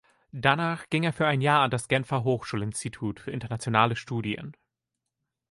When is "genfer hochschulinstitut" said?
1.87-3.19